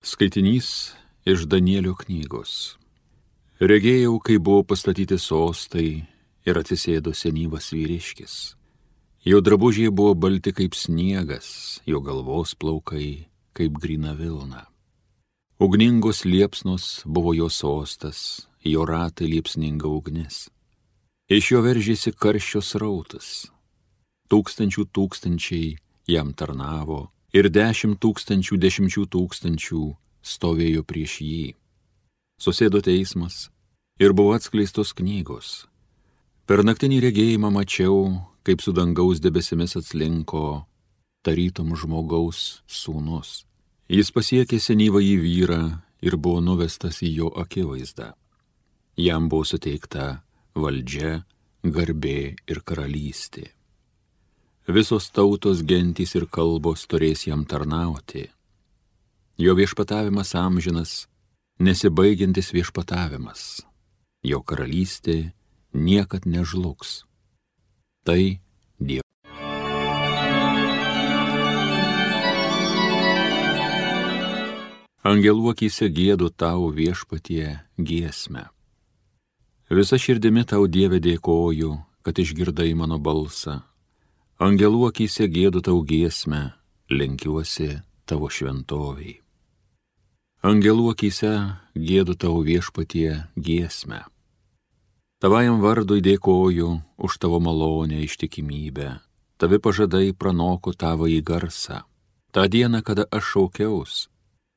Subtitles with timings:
[0.00, 0.94] Skaitinys
[1.28, 2.78] iš Danielio knygos.
[3.60, 5.90] Regėjau, kai buvo pastatyti sostai
[6.48, 8.36] ir atsisėdo senyvas vyriškis.
[9.28, 14.64] Jo drabužiai buvo balti kaip sniegas, jo galvos plaukai kaip grina vilna.
[15.60, 20.46] Ugningos liepsnos buvo jo sostas, jo ratai liepsninga ugnis.
[21.28, 23.30] Iš jo veržėsi karščios rautas.
[24.32, 25.74] Tūkstančių tūkstančiai
[26.08, 29.82] jam tarnavo ir dešimt tūkstančių dešimčių tūkstančių
[30.22, 31.46] stovėjo prieš jį.
[32.40, 33.48] Susėdo teismas
[34.00, 35.66] ir buvo atskleistos knygos.
[36.48, 40.64] Per naktinį regėjimą mačiau, kaip su dangaus debesimis atslinko
[41.22, 43.44] tarytum žmogaus sūnus.
[43.90, 45.62] Jis pasiekė senyvą į vyrą
[46.02, 48.14] ir buvo nuvestas į jo akivaizdą.
[48.98, 50.22] Jam buvo suteikta
[50.56, 51.20] valdžia,
[51.62, 53.50] garbė ir karalystė
[54.70, 58.26] visos tautos gentys ir kalbos turės jam tarnauti.
[59.40, 61.06] Jo viešpatavimas amžinas,
[61.58, 63.62] nesibaigiantis viešpatavimas.
[64.20, 65.32] Jo karalystė
[65.72, 67.06] niekad nežlugs.
[68.04, 68.40] Tai
[68.76, 69.08] Dievas.
[75.00, 78.44] Angelų akise gėdu tau viešpatie giesmę.
[79.72, 81.72] Visa širdimi tau Dieve dėkoju,
[82.04, 83.69] kad išgirdai mano balsą
[84.40, 86.54] Angelų akise gėdu tau giesmę,
[86.88, 89.18] lenkiuosi tavo šventoviai.
[90.40, 91.32] Angelų akise
[91.76, 93.98] gėdu tau viešpatie giesmę.
[95.20, 98.88] Tavajam vardui dėkoju už tavo malonę ištikimybę,
[99.36, 101.84] tavi pažadai pranoko tavo į garsą.
[102.32, 104.08] Ta diena, kada aš šaukiaus,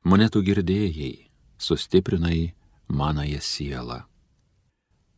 [0.07, 1.27] mane tu girdėjai,
[1.59, 2.53] sustiprinai
[2.87, 4.01] manąją sielą.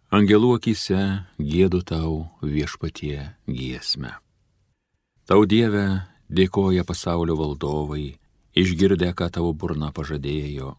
[0.09, 1.01] Angelų akise
[1.37, 4.24] gėdu tau viešpatie giesmę.
[5.25, 8.13] Tau Dieve dėkoja pasaulio valdovai,
[8.53, 10.75] išgirdę, ką tavo burna pažadėjo.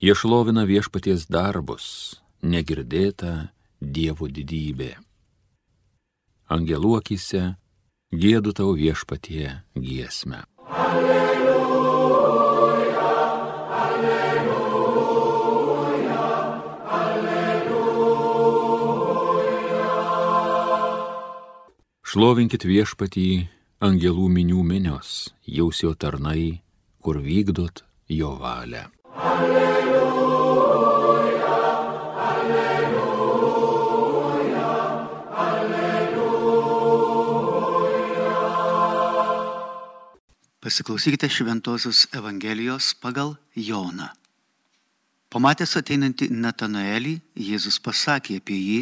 [0.00, 3.52] Jie šlovina viešpaties darbus, negirdėta
[3.84, 4.94] Dievo didybė.
[6.48, 7.42] Angelų akise
[8.08, 10.44] gėdu tau viešpatie giesmę.
[10.64, 11.34] Alleluja.
[22.14, 23.28] Šlovinkit viešpatį
[23.84, 26.62] angelų minių minios, jaus jo tarnai,
[27.04, 28.88] kur vykdot jo valią.
[29.14, 30.78] Alleluja,
[32.28, 33.50] alleluja,
[35.44, 36.64] alleluja.
[40.64, 44.08] Pasiklausykite Šventojios Evangelijos pagal Joną.
[45.28, 48.80] Pamatęs ateinantį Natanaelį, Jėzus pasakė apie jį,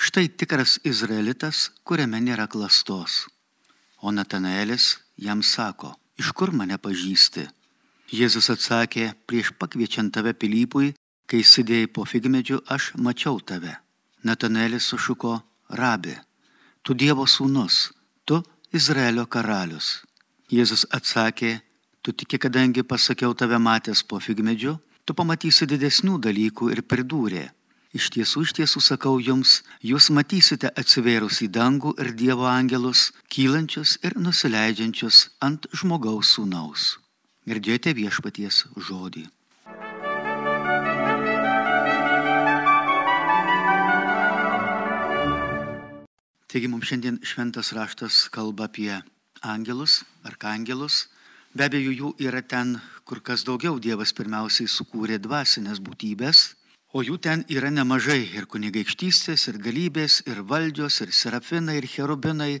[0.00, 3.28] štai tikras izraelitas, kuriame nėra klastos.
[4.02, 7.46] O Natanaelis jam sako, iš kur mane pažįsti?
[8.10, 10.94] Jėzus atsakė, prieš pakviečiant tave Pilypui,
[11.30, 13.76] kai sėdėjai po figmedžiu, aš mačiau tave.
[14.26, 15.36] Natanaelis sušuko,
[15.78, 16.16] rabi,
[16.82, 17.90] tu Dievo sūnus,
[18.24, 18.40] tu
[18.72, 20.00] Izraelio karalius.
[20.50, 21.60] Jėzus atsakė,
[22.02, 24.74] tu tiki, kadangi pasakiau tave matęs po figmedžiu,
[25.04, 27.44] tu pamatysi didesnių dalykų ir pridūrė,
[27.90, 33.96] Iš tiesų, iš tiesų sakau jums, jūs matysite atsivėrus į dangų ir Dievo angelus, kylančius
[34.06, 37.00] ir nusileidžiančius ant žmogaus sūnaus.
[37.50, 39.24] Girdėjote viešpaties žodį.
[46.46, 48.94] Taigi mums šiandien šventas raštas kalba apie
[49.42, 51.08] angelus, arkangelus.
[51.58, 53.82] Be abejo, jų yra ten kur kas daugiau.
[53.82, 56.52] Dievas pirmiausiai sukūrė dvasinės būtybės
[56.90, 62.56] O jų ten yra nemažai ir kunigaikštystės, ir galybės, ir valdžios, ir serafinai, ir cherubinai,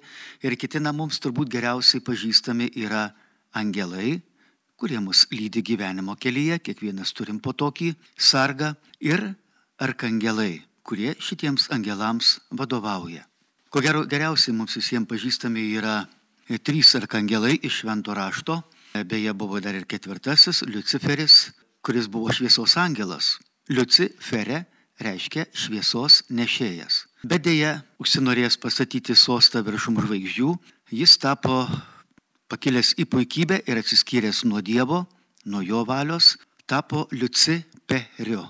[0.46, 3.08] ir kiti na mums turbūt geriausiai pažįstami yra
[3.58, 4.20] angelai,
[4.78, 9.32] kurie mus lydi gyvenimo kelyje, kiekvienas turim po tokį sargą, ir
[9.82, 13.26] arkangelai, kurie šitiems angelams vadovauja.
[13.66, 16.04] Ko gero geriausiai mums visiems pažįstami yra
[16.62, 18.62] trys arkangelai iš švento rašto,
[18.94, 21.48] beje buvo dar ir ketvirtasis, Luciferis,
[21.82, 24.64] kuris buvo šviesos angelas Liucifere
[24.98, 27.04] reiškia šviesos nešėjas.
[27.22, 30.50] Bet dėja, užsinorėjęs pastatyti sostą viršum žvaigždžių,
[30.90, 31.62] jis tapo
[32.50, 35.04] pakilęs į puikybę ir atsiskyręs nuo Dievo,
[35.46, 36.34] nuo jo valios,
[36.66, 38.42] tapo Liuciperiu.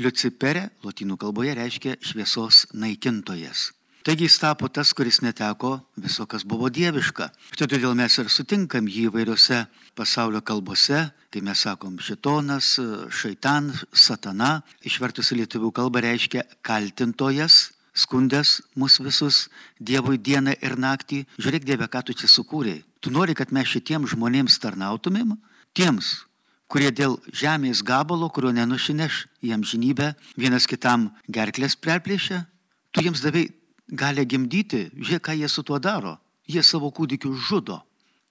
[0.00, 3.68] Liuciperė lotynų kalboje reiškia šviesos naikintojas.
[4.04, 7.30] Taigi jis tapo tas, kuris neteko viso, kas buvo dieviška.
[7.56, 9.62] Štai todėl mes ir sutinkam jį įvairiose
[9.96, 12.74] pasaulio kalbose, kai mes sakom šitonas,
[13.08, 19.46] šaitan, satana, išvertus į lietuvių kalbą reiškia kaltintojas, skundęs mus visus
[19.80, 21.24] Dievui dieną ir naktį.
[21.40, 22.84] Žiūrėk Dieve, ką tu čia sukūrėjai.
[23.00, 25.38] Tu nori, kad mes šitiems žmonėms tarnautumėm,
[25.72, 26.26] tiems,
[26.68, 32.44] kurie dėl žemės gabalo, kurio nenušineš į amžinybę, vienas kitam gerklės perplėšia,
[32.92, 33.48] tu jiems davai
[33.88, 36.18] gali gimdyti, žiūrėk, ką jie su tuo daro.
[36.48, 37.80] Jie savo kūdikius žudo.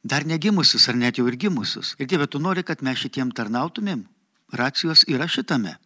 [0.03, 1.95] Dar negimusius ar net jau ir gimusius.
[1.97, 4.03] Ir Dieve, tu nori, kad mes šitiem tarnautumėm?
[4.53, 5.77] Racijos yra šitame.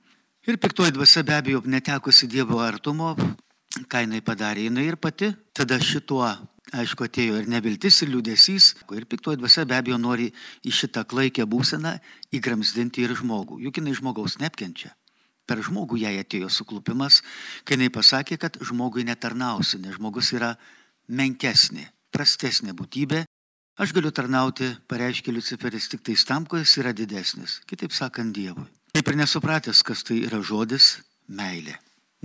[0.48, 3.14] Ir piktoji dvasia be abejo netekusi Dievo artumo,
[3.88, 6.32] ką jinai padarė, jinai ir pati tada šituo
[6.76, 10.28] Aišku, atėjo ir neviltis, ir liūdėsys, ir piktoji dvasia be abejo nori
[10.68, 11.94] į šitą klaikę būseną
[12.36, 14.92] įgramsdinti ir žmogų, juk jinai žmogaus neapkenčia.
[15.48, 17.22] Per žmogų jai atėjo suklupimas,
[17.64, 20.54] kai jinai pasakė, kad žmogui netarnausi, nes žmogus yra
[21.08, 23.24] menkesnė, prastesnė būtybė.
[23.78, 28.66] Aš galiu tarnauti, pareiškė Luciferis, tik tais tam, kuris yra didesnis, kitaip sakant, Dievui.
[28.98, 30.98] Taip ir nesupratęs, kas tai yra žodis
[31.30, 31.76] meilė.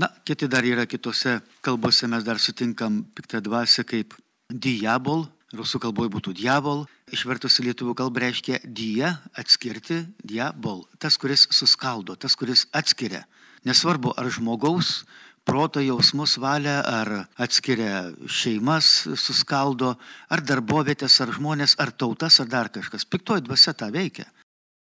[0.00, 4.16] Na, kiti dar yra kitose kalbose, mes dar sutinkam piktą dvasę kaip
[4.48, 5.26] diabol,
[5.56, 12.16] rusų kalboje būtų diabol, išvertus į lietuvių kalbą reiškia dia, atskirti, diabol, tas, kuris suskaldo,
[12.16, 13.26] tas, kuris atskiria.
[13.68, 15.02] Nesvarbu, ar žmogaus
[15.44, 19.94] proto jausmus valią, ar atskiria šeimas, suskaldo,
[20.32, 23.04] ar darbovietės, ar žmonės, ar tautas, ar dar kažkas.
[23.04, 24.28] Piktoji dvasia tą veikia.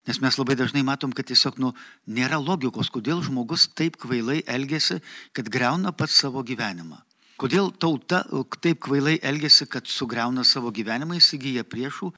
[0.05, 1.71] Nes mes labai dažnai matom, kad tiesiog nu,
[2.05, 4.99] nėra logikos, kodėl žmogus taip kvailai elgesi,
[5.33, 7.04] kad greuna pats savo gyvenimą.
[7.35, 8.23] Kodėl tauta
[8.63, 12.13] taip kvailai elgesi, kad sugriauna savo gyvenimą, įsigyja priešų,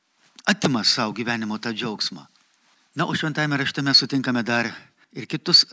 [0.46, 2.28] atima savo gyvenimo tą džiaugsmą.
[2.98, 4.70] Na, o šventame rašte mes sutinkame dar
[5.14, 5.66] ir kitus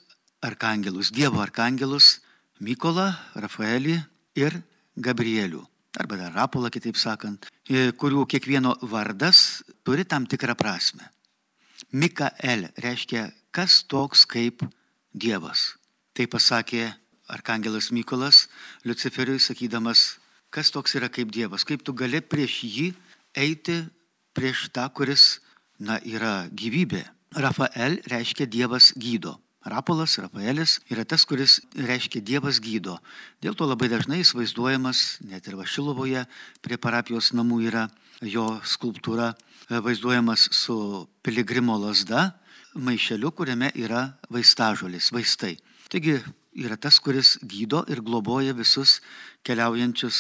[0.45, 2.21] arkangelus, Dievo arkangelus,
[2.61, 3.99] Mykolą, Rafaelį
[4.41, 4.57] ir
[4.97, 5.63] Gabrielių.
[6.01, 11.05] Arba dar Rapolą, kitaip sakant, e, kurių kiekvieno vardas turi tam tikrą prasme.
[11.93, 14.65] Mikael reiškia, kas toks kaip
[15.15, 15.77] Dievas.
[16.15, 16.95] Tai pasakė
[17.29, 18.49] arkangelas Mykolas
[18.85, 20.19] Luciferiui sakydamas,
[20.51, 22.89] kas toks yra kaip Dievas, kaip tu gali prieš jį
[23.35, 23.81] eiti,
[24.35, 25.41] prieš tą, kuris,
[25.79, 27.03] na, yra gyvybė.
[27.35, 29.39] Rafael reiškia Dievas gydo.
[29.65, 32.99] Rapolas, Rafaelis yra tas, kuris reiškia Dievas gydo.
[33.41, 36.27] Dėl to labai dažnai jis vaizduojamas, net ir Vašilovoje
[36.63, 37.87] prie parapijos namų yra
[38.21, 39.33] jo skulptūra,
[39.73, 40.77] vaizduojamas su
[41.25, 42.35] piligrimo lasda,
[42.77, 45.55] maišeliu, kuriame yra vaistažolis, vaistai.
[45.89, 46.19] Taigi
[46.55, 49.01] yra tas, kuris gydo ir globoja visus
[49.45, 50.19] keliaujančius,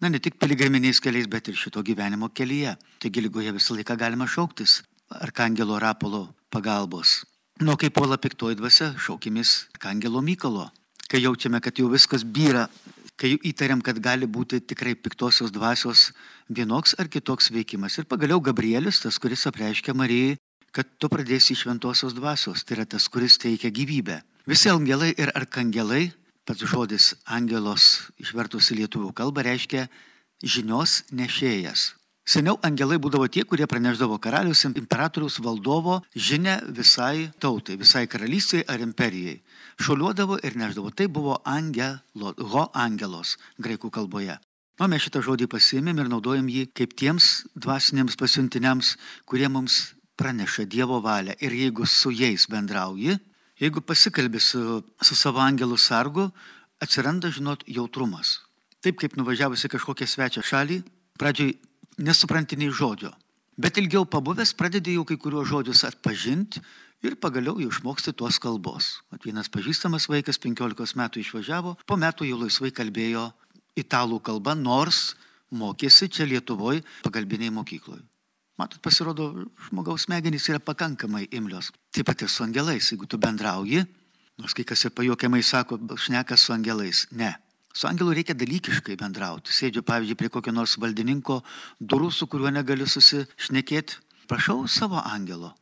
[0.00, 2.76] na ne tik piligriminiais keliais, bet ir šito gyvenimo kelyje.
[3.00, 4.82] Taigi lygoje visą laiką galima šauktis
[5.20, 7.22] Arkangelo Rapolo pagalbos.
[7.60, 10.70] Nu, kai puola piktoji dvasia, šaukimės Arkangelo Mykolo.
[11.08, 12.66] Kai jaučiame, kad jau viskas byra,
[13.20, 16.10] kai įtariam, kad gali būti tikrai piktosios dvasios
[16.48, 17.98] vienoks ar kitoks veikimas.
[18.00, 20.38] Ir pagaliau Gabrielis, tas, kuris apreiškia Marijai,
[20.72, 24.22] kad tu pradėsi šventosios dvasios, tai yra tas, kuris teikia gyvybę.
[24.48, 26.10] Visi angelai ir arkangelai,
[26.48, 29.86] pats žodis angelos išvertus į lietuvių kalbą reiškia
[30.42, 31.92] žinios nešėjas.
[32.22, 38.82] Seniau angelai būdavo tie, kurie praneždavo karalius, imperatoriaus valdovo žinę visai tautai, visai karalystiai ar
[38.82, 39.40] imperijai.
[39.82, 40.92] Šoliuodavo ir neždavo.
[40.94, 44.38] Tai buvo angelo, ho angelos graikų kalboje.
[44.78, 48.94] O mes šitą žodį pasiėmėm ir naudojam jį kaip tiems dvasiniams pasiuntiniams,
[49.26, 49.92] kurie mums
[50.22, 51.34] praneša Dievo valią.
[51.42, 53.18] Ir jeigu su jais bendrauji,
[53.62, 56.30] Jeigu pasikalbė su, su savo angelu sargu,
[56.82, 58.40] atsiranda, žinot, jautrumas.
[58.82, 60.80] Taip kaip nuvažiavusi kažkokią svečią šalį,
[61.20, 61.52] pradžioj
[62.02, 63.12] nesupranti nei žodžio.
[63.62, 66.62] Bet ilgiau pabuvęs pradedi jau kai kuriuos žodžius atpažinti
[67.06, 68.96] ir pagaliau jau išmoksti tuos kalbos.
[69.14, 73.28] At vienas pažįstamas vaikas 15 metų išvažiavo, po metų jau laisvai kalbėjo
[73.78, 75.12] italų kalbą, nors
[75.54, 78.02] mokėsi čia Lietuvoje pagalbiniai mokykloje.
[78.60, 79.30] Matot, pasirodo,
[79.68, 81.70] žmogaus smegenys yra pakankamai imlios.
[81.94, 83.80] Taip pat ir su angelais, jeigu tu bendrauji,
[84.38, 87.06] nors kai kas ir pajokiamai sako, šneka su angelais.
[87.10, 87.32] Ne.
[87.72, 89.54] Su angelu reikia dalykiškai bendrauti.
[89.56, 91.40] Sėdžiu, pavyzdžiui, prie kokio nors valdininko
[91.80, 93.96] durų, su kuriuo negaliu susišnekėti.
[94.28, 95.54] Prašau savo angelo.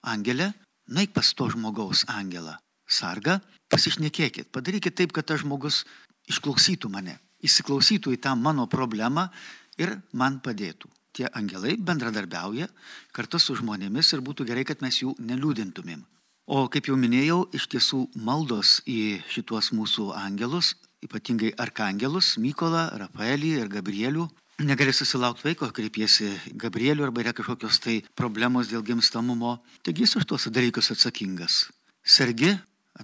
[0.00, 0.54] Angelė,
[0.88, 2.56] naik pas to žmogaus angelą.
[2.88, 4.48] Sarga, pasišnekėkit.
[4.56, 5.84] Padarykit taip, kad tas žmogus
[6.32, 9.28] išklausytų mane, įsiklausytų į tą mano problemą
[9.76, 10.88] ir man padėtų
[11.18, 12.68] tie angelai bendradarbiauja
[13.16, 16.04] kartu su žmonėmis ir būtų gerai, kad mes jų neliūdintumėm.
[16.48, 23.50] O kaip jau minėjau, iš tiesų maldos į šituos mūsų angelus, ypatingai arkangelus, Mykolą, Rafaelį
[23.58, 24.24] ir Gabrielių,
[24.64, 30.28] negali susilaukti vaiko, kreipiesi Gabrielių arba yra kažkokios tai problemos dėl gimstamumo, taigi jis už
[30.30, 31.66] tuos dalykus atsakingas.
[32.00, 32.54] Sergi,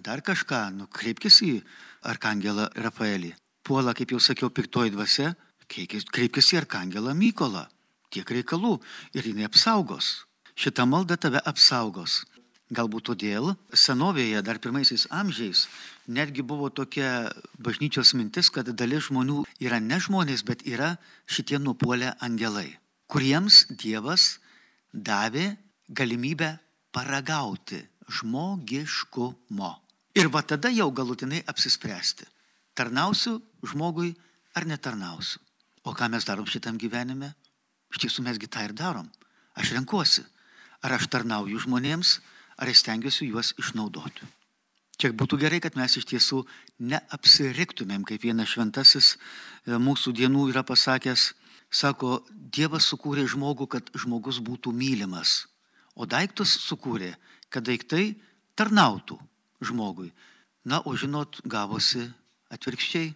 [0.00, 1.52] dar kažką, nukreipkis į
[2.08, 3.34] arkangelą Rafaelį.
[3.64, 5.34] Puola, kaip jau sakiau, piktoji dvasia,
[5.68, 7.68] kreipkis į arkangelą Mykolą
[8.14, 8.78] tiek reikalų
[9.16, 10.24] ir jinai apsaugos.
[10.54, 12.22] Šita malda tave apsaugos.
[12.74, 15.66] Galbūt todėl senovėje, dar pirmaisiais amžiais,
[16.08, 17.28] netgi buvo tokia
[17.60, 20.94] bažnyčios mintis, kad dalis žmonių yra ne žmonės, bet yra
[21.26, 24.38] šitie nupuolę angelai, kuriems Dievas
[24.90, 25.52] davė
[25.88, 26.54] galimybę
[26.94, 29.72] paragauti žmogiškumo.
[30.14, 32.26] Ir va tada jau galutinai apsispręsti.
[32.74, 34.14] Tarnausiu žmogui
[34.54, 35.40] ar netarnausiu.
[35.84, 37.34] O ką mes darom šitam gyvenime?
[37.94, 39.06] Iš tiesų mesgi tą ir darom.
[39.54, 40.24] Aš renkuosi,
[40.82, 42.18] ar aš tarnauju žmonėms,
[42.58, 44.26] ar aš stengiuosi juos išnaudoti.
[44.98, 46.42] Čia būtų gerai, kad mes iš tiesų
[46.90, 51.32] neapsiriktumėm, kaip vienas šventasis e, mūsų dienų yra pasakęs,
[51.70, 55.48] sako, Dievas sukūrė žmogų, kad žmogus būtų mylimas,
[55.98, 57.14] o daiktus sukūrė,
[57.50, 58.14] kad daiktai
[58.54, 59.18] tarnautų
[59.62, 60.12] žmogui.
[60.64, 62.06] Na, o žinot, gavosi
[62.54, 63.12] atvirkščiai.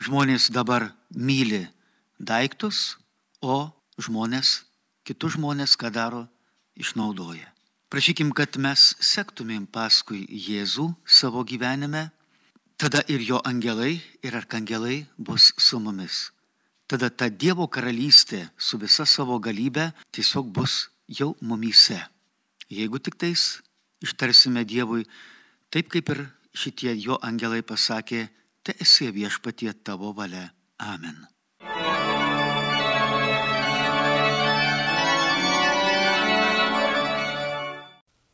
[0.00, 1.66] Žmonės dabar myli
[2.18, 2.98] daiktus,
[3.40, 3.70] o
[4.08, 4.62] žmonės,
[5.04, 6.26] kitus žmonės, ką daro,
[6.80, 7.50] išnaudoja.
[7.90, 12.10] Prašykim, kad mes sektumėm paskui Jėzų savo gyvenime,
[12.78, 16.30] tada ir jo angelai ir arkangelai bus su mumis.
[16.86, 21.98] Tada ta Dievo karalystė su visa savo galybė tiesiog bus jau mumyse.
[22.70, 23.60] Jeigu tik tais
[24.02, 25.06] ištarsime Dievui,
[25.70, 28.28] taip kaip ir šitie jo angelai pasakė,
[28.62, 30.50] te esi viešpatie tavo valia.
[30.78, 31.26] Amen.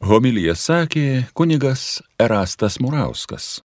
[0.06, 3.65] Homilyje sakė kunigas Erastas Murauskas.